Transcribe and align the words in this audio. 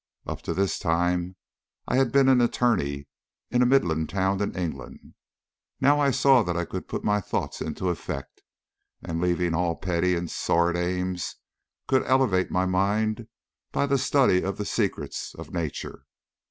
Up 0.25 0.41
to 0.41 0.55
this 0.55 0.79
time 0.79 1.35
I 1.87 1.97
had 1.97 2.11
been 2.11 2.27
an 2.27 2.41
attorney 2.41 3.05
in 3.51 3.61
a 3.61 3.67
midland 3.67 4.09
town 4.09 4.41
in 4.41 4.55
England. 4.55 5.13
Now 5.79 5.99
I 5.99 6.09
saw 6.09 6.41
that 6.41 6.57
I 6.57 6.65
could 6.65 6.87
put 6.87 7.03
my 7.03 7.21
thoughts 7.21 7.61
into 7.61 7.89
effect, 7.89 8.41
and, 9.03 9.21
leaving 9.21 9.53
all 9.53 9.75
petty 9.75 10.15
and 10.15 10.27
sordid 10.27 10.81
aims, 10.83 11.35
could 11.87 12.03
elevate 12.07 12.49
my 12.49 12.65
mind 12.65 13.27
by 13.71 13.85
the 13.85 13.99
study 13.99 14.41
of 14.43 14.57
the 14.57 14.65
secrets 14.65 15.35
of 15.35 15.53
nature. 15.53 16.07